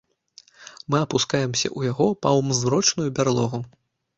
[0.93, 3.63] Мы апускаемся ў яго паўзмрочную бярлогу.